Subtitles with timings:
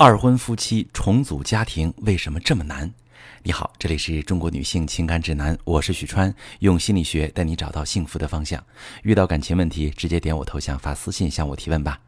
[0.00, 2.94] 二婚夫妻重组家庭为什么这么难？
[3.42, 8.64] 你好，这里是中国女性情感指南，我是许川，用心理学带你找到幸福的方向。
[9.02, 12.00] 遇到感情问题，直接点我头像发私信向我提问吧。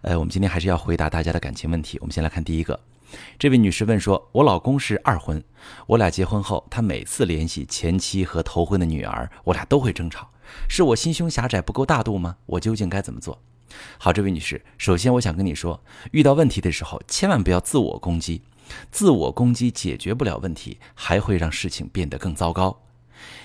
[0.00, 1.98] 呃，我们今天还是要回答大家的感情问题。
[2.00, 2.80] 我们先来看第一个，
[3.38, 5.44] 这位女士问说：“我老公是二婚，
[5.86, 10.30] 我俩结婚后，他每次联系前妻和头婚的女儿，我俩都会争吵，
[10.66, 12.36] 是我心胸狭窄不够大度吗？
[12.46, 13.38] 我究竟该怎么做？”
[13.98, 18.42] 好，这位女士，首先我想跟你说，遇到问题的时候，千万不要自我攻击，
[18.90, 22.80] 自我攻击解决不了问题，还会让事情变得更糟糕。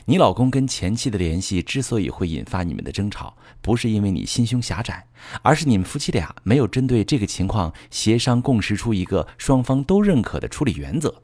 [0.06, 5.06] 你老公跟前妻的联系之所以会引发你们的争吵，不是因为你心胸狭窄，
[5.42, 11.22] 而是你们夫妻俩没有针对这个情况协商共识出一个双方都认可的处理原则。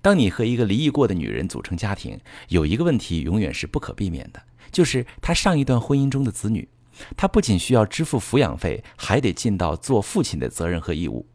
[0.00, 6.66] 当你和一个离异过的女人组成家庭，有一个问题永远是不可避免的，就是她上一段婚姻中的子女。
[7.16, 11.26] 他不仅需要支付抚养费，还得尽到做父亲的责任和义务。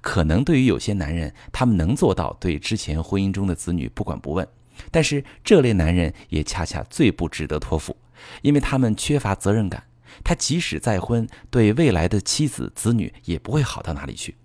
[0.00, 4.46] 可能对于有些男人，他们能做到对之前婚姻中的子女不管不问，
[4.90, 7.96] 但是这类男人也恰恰最不值得托付，
[8.42, 9.84] 因为他们缺乏责任感。
[10.22, 14.36] 他即使再婚，对未来的妻子子女也不会好到哪里去。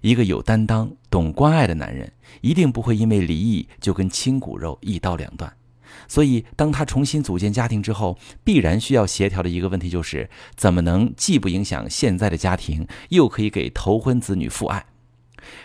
[0.00, 5.54] 一个有担当、懂关爱的男人，一定不会因为离异就跟亲骨肉一刀两断。
[6.08, 14.86] 所以，当他重新组建家庭之后，必然需要协调的一个问题就是，怎么能既不影响现在的家庭，又可以给头婚子女父爱？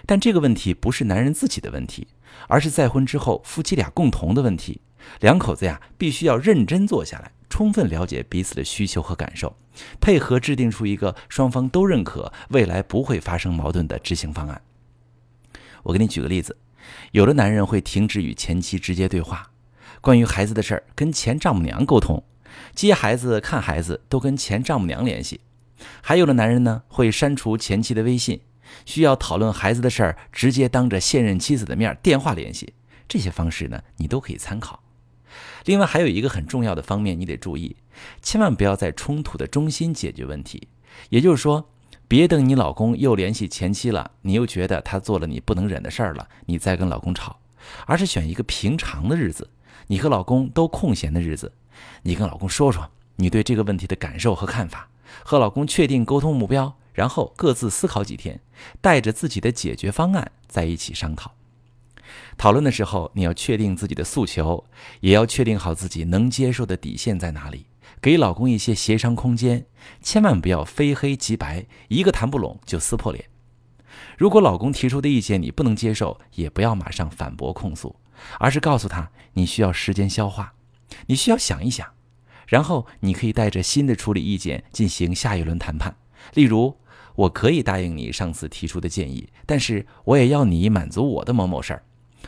[0.05, 2.07] 但这个问题不是男人自己的问题，
[2.47, 4.81] 而是再婚之后夫妻俩共同的问题。
[5.19, 9.57] 两口子呀，必须要认真坐下来，充分了解彼此的需求和感受，
[9.99, 14.61] 配合制定出一个双方都认可、未来不会发生矛盾的执行方案。
[15.83, 16.55] 我给你举个例子，
[17.11, 19.50] 有的男人会停止与前妻直接对话。
[20.01, 22.23] 关于孩子的事儿，跟前丈母娘沟通；
[22.73, 25.41] 接孩子、看孩子都跟前丈母娘联系。
[26.01, 28.41] 还有的男人呢，会删除前妻的微信，
[28.85, 32.73] 需要讨论孩子的事儿，直接当着现任妻子的面电话联系。
[33.07, 34.81] 这些方式呢，你都可以参考。
[35.65, 37.75] 另外，还有一个很重要的方面，你得注意，
[38.23, 40.67] 千万不要在冲突的中心解决问题。
[41.09, 41.69] 也就是说，
[42.07, 47.39] 别等你老公又联系前妻了，你又觉得他做了你不能忍的事儿了，你再跟老公吵，
[47.85, 49.49] 而是选一个平常的日子。
[49.87, 51.51] 你和老公都空闲的日子，
[52.03, 54.89] 你跟老公说说你对这个问题的感受和看法，
[55.23, 58.39] 和老公确定沟通目标，然后各自思考几天，
[58.79, 61.33] 带着自己的解决方案在一起商讨。
[62.37, 64.65] 讨论的时候，你要确定自己的诉求，
[64.99, 67.65] 也要确定好自己能接受的底线在哪里，
[68.01, 69.65] 给老公一些协商空间，
[70.01, 73.30] 千万不要非黑即白，一个谈不拢就撕破脸。
[74.17, 77.95] 如果老公提出的意见你不能接受，也不要马上反驳控诉。
[78.37, 80.53] 而是告诉他，你需要时间消化，
[81.07, 81.87] 你需要想一想，
[82.45, 85.95] 然后你可以带着新的处理意见进行下一轮谈判。
[86.35, 86.77] 例如，
[87.15, 91.83] 我可以答应你上次提出的建议，但是我也要你满足我的某某事儿。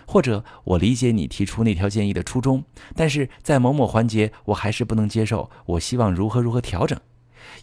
[0.08, 2.64] 或者，我理解你提出那条建议的初衷，
[2.96, 7.00] 但是在某某环节我还是不能接受，我希望如何如何调整。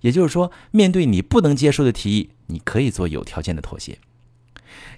[0.01, 3.99] 也就是说，面对你不能接受的提议，你可以做有条件的妥协。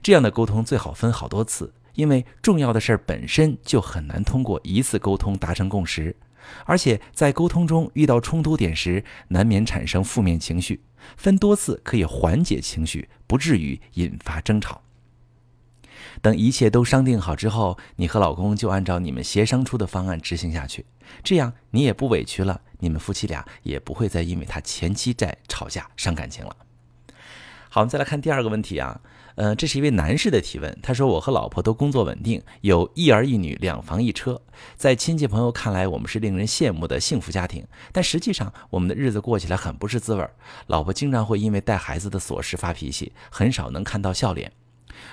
[0.03, 1.75] 这样的沟通最好分好多次。
[1.94, 6.16] 因为重要的事儿本身就很难通过一次沟通达成共识，
[6.65, 10.81] 而且在沟通中遇到冲突点时，难免产生负面情绪。
[11.19, 14.81] 分多次可以缓解情绪，不至于引发争吵。
[16.20, 20.84] 等一切都商定好之后，你和老公就按照你们协商出的方案执行下去，
[21.22, 26.56] 这样你也不委屈了，你们夫妻俩也不会再因为他前妻债吵架伤感情了。
[27.68, 29.00] 好，我们再来看第二个问题啊。
[29.34, 30.78] 呃，这是一位男士的提问。
[30.82, 34.38] 他说：“我和老婆都工作稳定，有一儿一女，两房一车。
[34.76, 37.66] 在亲戚朋友看来，我们是令人羡慕的幸福家庭。
[37.92, 40.34] 但实际上，我们的日子过起来很不是滋味儿。
[40.66, 44.52] 老婆经常会因为带孩子的琐事发脾气，很少能看到笑脸。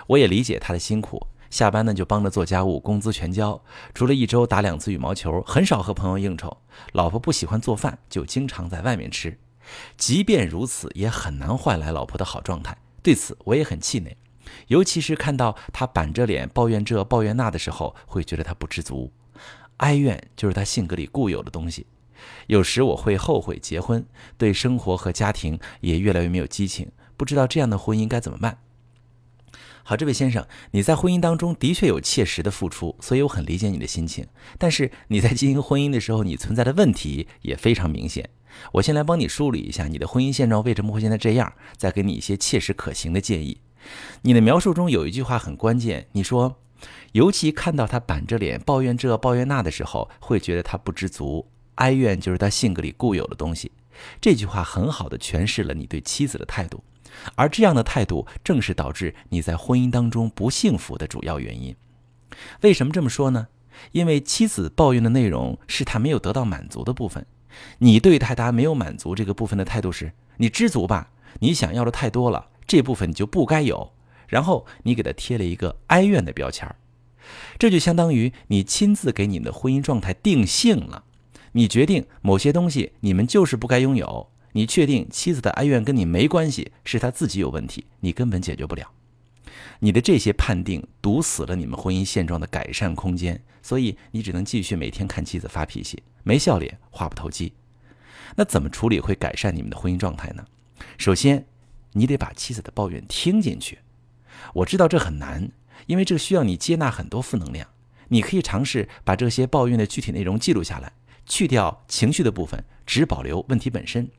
[0.07, 3.61] 我也理解他的辛苦，下班呢就帮着做家务，工资全交。
[3.93, 6.57] 除了一周打两次羽毛球，很少和朋友应酬。
[6.93, 9.37] 老婆不喜欢做饭，就经常在外面吃。
[9.97, 14.17] 即便如此，也很难换来老婆的好状态。”对此我也很气馁，
[14.67, 19.11] 尤其是看到他板着脸抱怨这抱怨那的时候，会觉得他不知足。
[19.77, 21.87] 哀怨就是他性格里固有的东西。
[22.47, 24.05] 有时我会后悔结婚，
[24.37, 28.57] 对生活和家庭也越来越没有激情，不知道这样的婚姻该怎么办。
[29.89, 34.27] 好，这位先生，你在婚姻当中的确有切实的付出，所以我很理解你的心情。
[34.59, 38.29] 但是你在经营婚姻的时候，你存在的问题也非常明显。
[38.73, 43.61] 我先来帮你梳理一下你的婚姻现状为什么会现在这样，再给你一些切实可行的建议。
[44.21, 46.57] 你的描述中有一句话很关键，你说，
[47.13, 53.71] 尤其看到他板着脸抱怨这抱怨那的时候，会觉得他不知足，哀怨就是他性格里固有的东西。
[54.21, 56.83] 这句话很好的诠释了你对妻子的态度，
[57.35, 61.75] 而这样的态度正是导致你在婚姻当中不幸福的主要原因。
[62.61, 63.47] 为什么这么说呢？
[63.91, 67.25] 因为妻子抱怨的内容是她没有得到满足的部分，
[67.79, 73.93] 你对待她没有满足这个部分的态度是：你知足吧，你想要的太多了，这部分你就不该有。
[74.27, 76.75] 然后你给他贴了一个哀怨的标签儿，
[77.57, 81.05] 这就相当于你亲自给你的婚姻状态定性了。
[81.53, 88.91] 你决定某些东西你们就是不该拥有，你确定妻子的哀怨跟你没关系，是她自己有问题，你根本解决不了。
[89.79, 97.53] 你的这些判定堵死了你们婚姻现状的改善空间，所以你只能继续每天看妻子发脾气，没笑脸，话不投机。
[98.35, 100.45] 那怎么处理会改善你们的婚姻状态呢？
[100.97, 101.45] 首先，
[101.93, 103.79] 你得把妻子的抱怨听进去。
[104.53, 105.51] 我知道这很难，
[105.87, 107.67] 因为这需要你接纳很多负能量。
[108.09, 110.93] 你可以尝试把这些抱怨的具体内容记录下来，
[111.25, 114.09] 去掉情绪的部分，只保留问题本身。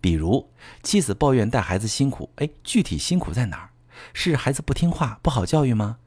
[0.00, 0.50] 比如，
[0.82, 3.70] 妻子抱怨带孩子辛苦，哎，具体辛苦在哪儿？
[4.12, 5.98] 是孩子不听话、不好教育吗？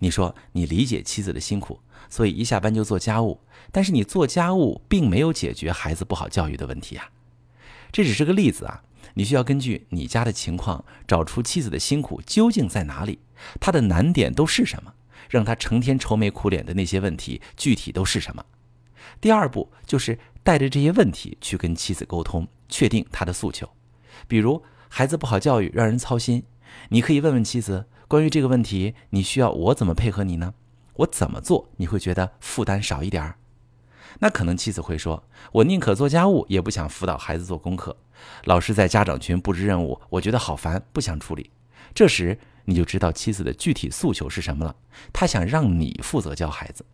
[0.00, 3.40] 你说你理解妻子的辛苦，所以一下班就做家务，
[3.72, 7.10] 但是你做家务并没有解决孩子不好教育的问题呀。
[7.90, 8.82] 这只是个例子啊，
[9.14, 13.20] 你需要根据你家的情况，找出妻子的辛苦究竟在哪里，
[13.60, 14.92] 她的难点都是什么，
[15.28, 18.44] 让她成天愁眉苦脸的那些问题具体都是什么。
[19.20, 23.68] 第二步就是带着这些问题去跟妻子沟通，确定她的诉求，
[24.26, 26.44] 比如孩子不好教育，让人操心。
[26.90, 30.54] 你可以问问妻子，关于这个问题，你需要我怎么配合你呢？
[30.94, 33.36] 我怎么做你会觉得负担少一点儿？
[34.20, 37.96] 那可能妻子会说：“我宁可做家务，也不想辅导孩子做功课。
[38.44, 41.50] 老师在家长群布置任务，我觉得好烦，不想处理。”
[41.94, 44.74] 这时你就知道妻子的具体诉求是什么了。
[45.12, 46.84] 她想让你负责教孩子，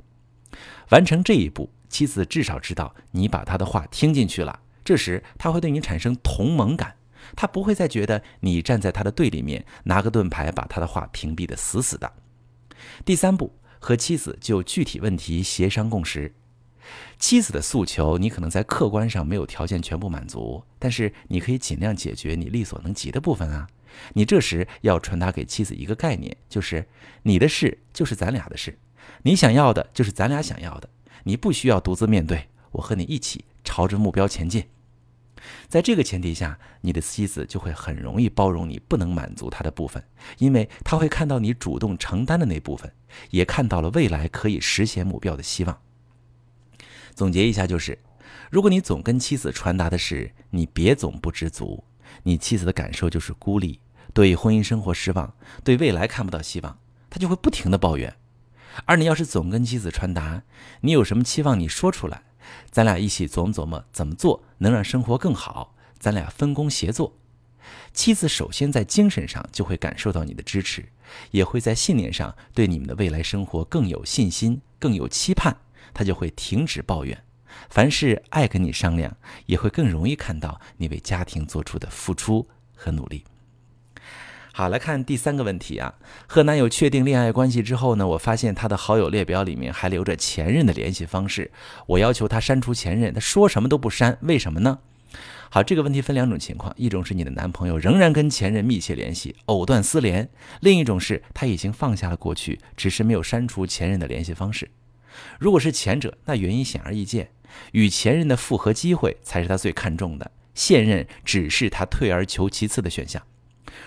[0.91, 4.59] 完成这一步，妻子至少知道你把她的话听进去了。
[4.85, 6.97] 这时她会对你产生同盟感。
[7.37, 12.13] 他不会再觉得你站在他的对立面，拿个盾牌把他的话屏蔽的死死的。
[13.05, 16.35] 第三步，和妻子就具体问题协商共识。
[17.19, 23.69] 妻子的诉求，你可能在客观上没有条件全部满足，但是你可以尽量解决你力所能及的部分啊。
[24.13, 26.87] 你这时要传达给妻子一个概念，就是
[27.23, 28.79] 你的事就是咱俩的事，
[29.23, 30.91] 你想要的就是咱俩想要的，
[31.25, 34.65] 你不需要独自面对，我和你一起朝着目标前进。
[35.69, 40.03] 在这个前提下，你的妻子就会很容易包容你不能满足她的部分，
[40.39, 42.91] 因为她会看到你主动承担的那部分，
[43.31, 45.79] 也看到了未来可以实现目标的希望。
[47.15, 47.99] 总结一下就是，
[48.51, 51.85] 如果你总跟妻子传达的是你别总不知足，
[52.23, 53.81] 你妻子的感受就是孤立，
[54.15, 56.79] 对婚姻生活失望，对未来看不到希望，
[57.11, 58.17] 她就会不停的抱怨。
[58.85, 60.43] 而你要是总跟妻子传达
[60.81, 62.23] 你有什么期望，你说出来。
[62.71, 67.17] 咱俩一起琢磨琢磨怎么做能让生活更好，咱俩分工协作。
[67.95, 70.85] 妻子首先在精神上就会感受到你的支持，
[71.31, 75.57] 也会在信念上对你们的未来生活更有信心、更有期盼，
[75.95, 77.25] 她就会停止抱怨，
[77.71, 79.17] 凡事爱跟你商量，
[79.47, 83.25] 也会更容易看到你为家庭做出的付出和努力。
[84.57, 85.95] 好，来看第三个问题啊。
[86.29, 91.51] 和男友确定恋爱关系之后呢，我发现他的好友列表里面还留着前任的联系方式。
[91.87, 94.79] 我要求他删除前任，他说什么都不删，为什么呢？
[95.51, 100.27] 好，这个问题分两种情况：一种是你的男朋友仍然跟前任密切联系，藕断丝连；
[100.61, 104.71] 另一种是他已经放下了过去，只是没有删除前任的联系方式。
[105.41, 107.31] 如果是前者，那原因显而易见，
[107.73, 113.21] 与前任的复合机会才是他最看重的，现任只是他退而求其次的选项。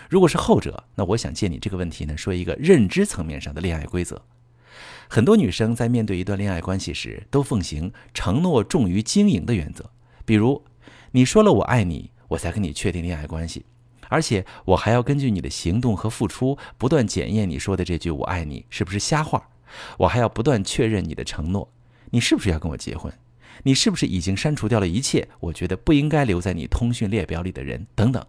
[0.09, 4.21] 如果是后者，那我想借你这个问题呢，说一个认知层面上的恋爱规则。
[5.07, 9.89] 很多女生在面对一段恋爱关系时，都奉行承诺重于经营的原则。
[10.25, 10.63] 比如，
[11.11, 13.65] 你说了我爱你，我才跟你确定恋爱关系，
[14.09, 19.49] 而且我还要根据你的行动和付出，不断检验你说的这句我爱你是不是瞎话。
[19.97, 21.71] 我还要不断确认你的承诺，
[22.11, 23.13] 你是不是要跟我结婚？
[23.63, 27.87] 你是不是已经删除掉了一切我觉得不应该留在你通讯列表里的人？
[27.95, 28.23] 等等。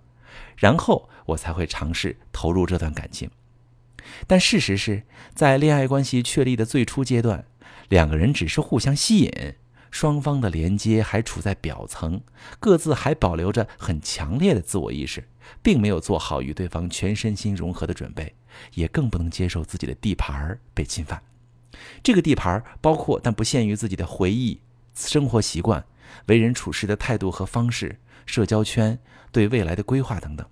[0.56, 3.30] 然后我才会尝试投入这段感情，
[4.26, 5.04] 但事实是
[5.34, 7.46] 在恋爱关系确立的最初阶段，
[7.88, 9.54] 两个人只是互相吸引，
[9.90, 12.20] 双方的连接还处在表层，
[12.58, 15.28] 各自还保留着很强烈的自我意识，
[15.62, 18.34] 并没有做好与对方全身心融合的准备，
[18.74, 21.22] 也更不能接受自己的地盘被侵犯。
[22.02, 24.60] 这个地盘包括但不限于自己的回忆、
[24.94, 25.84] 生活习惯、
[26.26, 28.00] 为人处事的态度和方式。
[28.28, 28.98] 社交圈
[29.32, 30.46] 对未来的规划等等，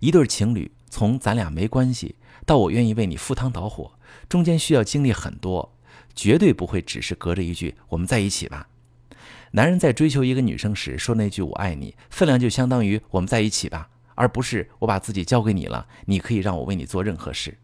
[0.00, 3.92] 一对情侣从咱俩没关系到我愿意为你赴汤蹈火，
[4.30, 5.76] 中间需要经历很多，
[6.14, 8.68] 绝对不会只是隔着一句“我们在一起吧”。
[9.52, 17.58] 男人在追求一个女生时说那句“我爱你”，分量就相当于“我们在一起吧”，而不是我把自己交给你了，你可以让我为你做任何事。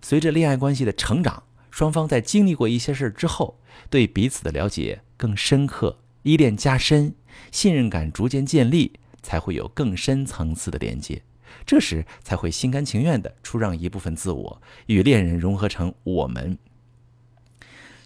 [0.00, 3.58] 随着恋爱关系的成长，双方在经历过一些事之后，
[3.90, 7.14] 对彼此的了解更深刻，依恋加深，
[7.52, 11.22] 信任感逐渐建立，才会有更深层次的连接。
[11.64, 16.58] 这时才会心甘情愿地出让一部分自我，与恋人融合成我们。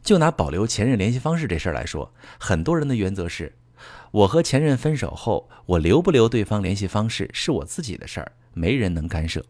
[0.02, 3.54] 就拿保留前任联系方式这事儿来说，很多人的原则是：
[4.10, 9.42] 我和前任分手后，我留不留对方联系方式是我自己的事儿，没人能干涉。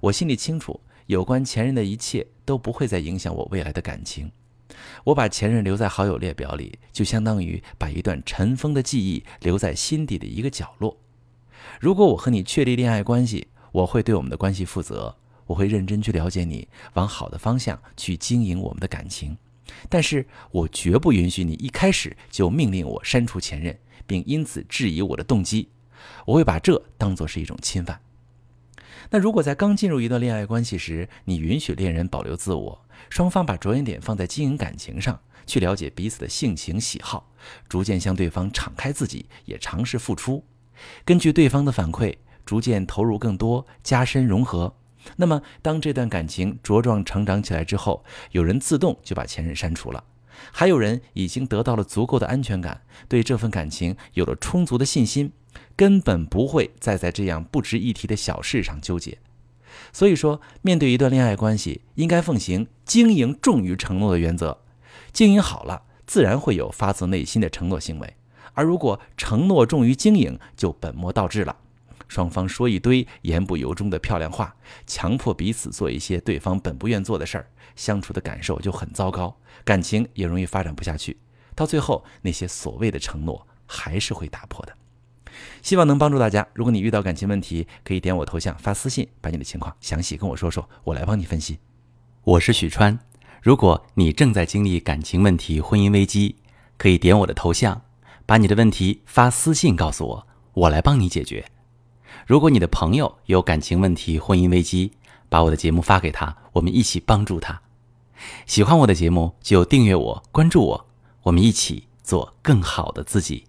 [0.00, 4.32] 我心里清楚，有关前任的一切都不会再影响我未来的感情。
[5.04, 10.96] 我把前任留在好友列表里，就相当于把一段尘封的记忆留在心底的一个角落。
[11.78, 19.36] 如果我和你确立恋爱关系，我会对我们的关系负责，我会认真去了解你，往好的方向去经营我们的感情。
[19.88, 25.68] 但是我绝不允许你一开始就命令我删除前任，并因此质疑我的动机。
[26.26, 28.00] 我会把这当作是一种侵犯。
[29.12, 37.32] 那如果在刚进入一段恋爱关系时，你允许恋人保留自我，双方把着眼点放在经营感情上，去了解彼此的性情喜好，
[37.68, 40.44] 逐渐向对方敞开自己，也尝试付出，
[41.04, 42.14] 根据对方的反馈，
[42.46, 44.76] 逐渐投入更多，加深融合。
[45.16, 50.04] 那么，当这段感情茁壮成长起来之后，有人自动就把前任删除了，
[50.52, 55.32] 还有人已经得到了足够的安全感，对这份感情有了充足的信心，
[55.76, 59.18] 根本不会再在这样不值一提的小事上纠结。
[59.92, 64.62] 所以说，面对一段恋爱关系，应该奉行经营重于承诺的原则。
[65.12, 68.08] 经营好了，自然会有发自内心的承诺行为；
[68.54, 71.56] 而如果承诺重于经营，就本末倒置了。
[72.08, 74.54] 双方说一堆言不由衷的漂亮话，
[74.86, 81.16] 强迫彼此做一些对方本不愿做的事儿，相处的感受就很糟糕，感情也容易发展不下去。
[81.54, 84.76] 到最后，那些所谓的承诺还是会打破的。
[85.62, 86.46] 希望能帮助大家。
[86.52, 91.58] 如果你遇到感情问题，可以点我头像发私信，把你的情况详细跟我说说，我来帮你分析。
[92.22, 92.98] 我是许川。
[93.42, 96.36] 如果你正在经历感情问题、婚姻危机，
[96.76, 97.80] 可以点我的头像，
[98.26, 101.44] 把你的问题发私信告诉我，我来帮你解决。
[102.26, 104.92] 如果你的朋友有感情问题、婚姻危机，
[105.28, 107.62] 把我的节目发给他，我们一起帮助他。
[108.44, 110.86] 喜欢我的节目就订阅我、关注我，
[111.22, 113.46] 我们一起做更好的自己。